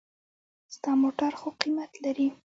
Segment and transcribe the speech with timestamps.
[0.75, 2.27] ستا موټر خو قېمت لري.